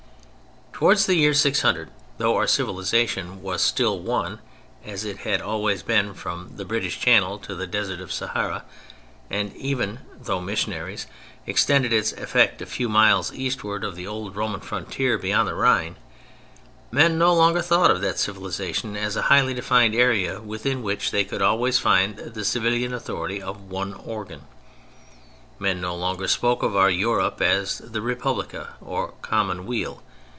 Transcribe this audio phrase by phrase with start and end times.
[0.81, 4.39] Towards the year 600, though our civilization was still one,
[4.83, 8.63] as it had always been, from the British Channel to the Desert of Sahara,
[9.29, 11.05] and even (through missionaries)
[11.45, 15.97] extended its effect a few miles eastward of the old Roman frontier beyond the Rhine,
[16.91, 21.23] men no longer thought of that civilization as a highly defined area within which they
[21.23, 24.45] could always find the civilian authority of one organ.
[25.59, 30.01] Men no longer spoke of our Europe as the Respublica or "common weal."